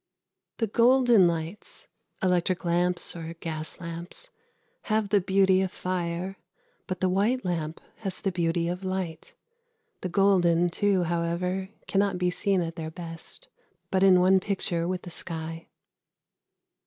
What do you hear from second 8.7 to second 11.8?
light. The golden, too, however,